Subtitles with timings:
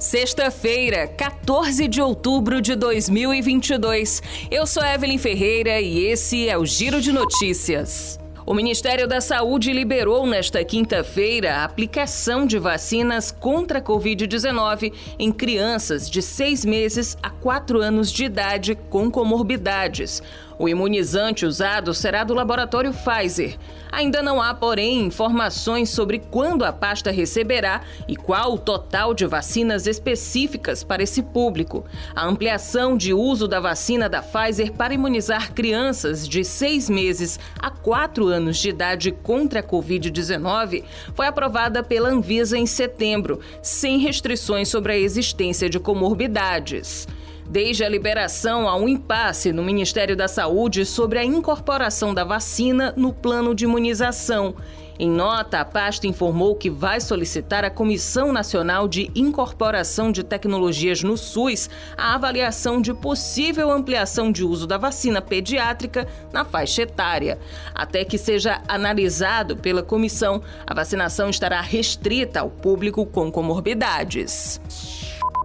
[0.00, 4.22] Sexta-feira, 14 de outubro de 2022.
[4.50, 8.18] Eu sou Evelyn Ferreira e esse é o Giro de Notícias.
[8.46, 15.30] O Ministério da Saúde liberou nesta quinta-feira a aplicação de vacinas contra a Covid-19 em
[15.30, 20.22] crianças de seis meses a quatro anos de idade com comorbidades.
[20.60, 23.56] O imunizante usado será do laboratório Pfizer.
[23.90, 29.24] Ainda não há, porém, informações sobre quando a pasta receberá e qual o total de
[29.24, 31.86] vacinas específicas para esse público.
[32.14, 37.70] A ampliação de uso da vacina da Pfizer para imunizar crianças de seis meses a
[37.70, 44.68] quatro anos de idade contra a Covid-19 foi aprovada pela Anvisa em setembro, sem restrições
[44.68, 47.08] sobre a existência de comorbidades.
[47.50, 52.94] Desde a liberação, há um impasse no Ministério da Saúde sobre a incorporação da vacina
[52.96, 54.54] no plano de imunização.
[54.96, 61.02] Em nota, a pasta informou que vai solicitar à Comissão Nacional de Incorporação de Tecnologias
[61.02, 67.36] no SUS a avaliação de possível ampliação de uso da vacina pediátrica na faixa etária.
[67.74, 74.60] Até que seja analisado pela comissão, a vacinação estará restrita ao público com comorbidades.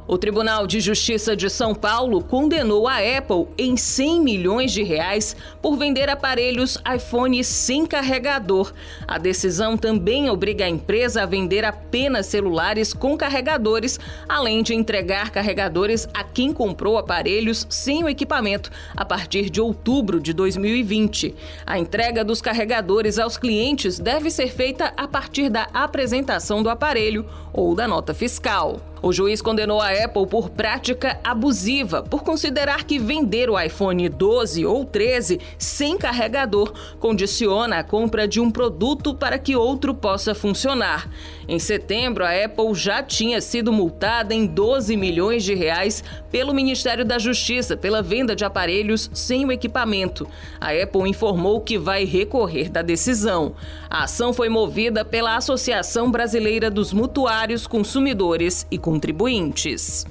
[0.08, 5.36] O Tribunal de Justiça de São Paulo condenou a Apple em 100 milhões de reais
[5.60, 8.72] por vender aparelhos iPhone sem carregador.
[9.08, 15.32] A decisão também obriga a empresa a vender apenas celulares com carregadores, além de entregar
[15.32, 21.34] carregadores a quem comprou aparelhos sem o equipamento a partir de outubro de 2020.
[21.66, 27.26] A entrega dos carregadores aos clientes deve ser feita a partir da apresentação do aparelho
[27.52, 28.80] ou da nota fiscal.
[29.02, 34.66] O juiz condenou a Apple por prática abusiva, por considerar que vender o iPhone 12
[34.66, 41.10] ou 13 sem carregador condiciona a compra de um produto para que outro possa funcionar.
[41.48, 47.06] Em setembro, a Apple já tinha sido multada em 12 milhões de reais pelo Ministério
[47.06, 50.28] da Justiça pela venda de aparelhos sem o equipamento.
[50.60, 53.54] A Apple informou que vai recorrer da decisão.
[53.90, 60.06] A ação foi movida pela Associação Brasileira dos Mutuários, Consumidores e contribuintes.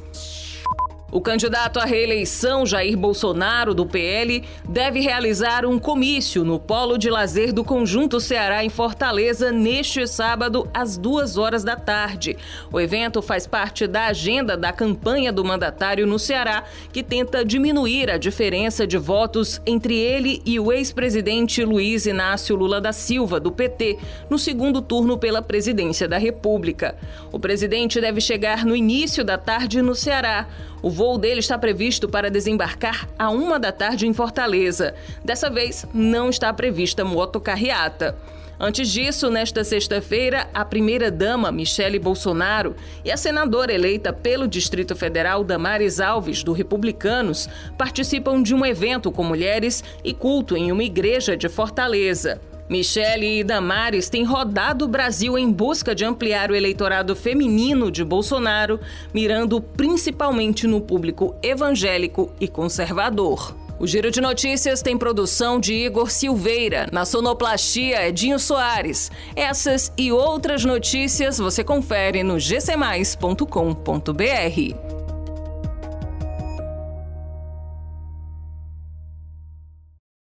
[1.15, 7.09] O candidato à reeleição, Jair Bolsonaro, do PL, deve realizar um comício no Polo de
[7.09, 12.37] Lazer do Conjunto Ceará, em Fortaleza, neste sábado, às duas horas da tarde.
[12.73, 18.11] O evento faz parte da agenda da campanha do mandatário no Ceará, que tenta diminuir
[18.11, 23.53] a diferença de votos entre ele e o ex-presidente Luiz Inácio Lula da Silva, do
[23.53, 23.99] PT,
[24.29, 26.97] no segundo turno pela presidência da República.
[27.31, 30.49] O presidente deve chegar no início da tarde no Ceará.
[30.83, 34.95] O voo dele está previsto para desembarcar a uma da tarde em Fortaleza.
[35.23, 38.17] Dessa vez, não está prevista motocarreata.
[38.59, 45.45] Antes disso, nesta sexta-feira, a primeira-dama, Michele Bolsonaro, e a senadora eleita pelo Distrito Federal,
[45.45, 51.37] Damares Alves, do Republicanos, participam de um evento com mulheres e culto em uma igreja
[51.37, 52.41] de Fortaleza.
[52.69, 58.03] Michele e Damares têm rodado o Brasil em busca de ampliar o eleitorado feminino de
[58.03, 58.81] Bolsonaro,
[59.13, 63.55] mirando principalmente no público evangélico e conservador.
[63.79, 69.11] O Giro de Notícias tem produção de Igor Silveira, na sonoplastia Edinho Soares.
[69.35, 74.94] Essas e outras notícias você confere no gcmais.com.br.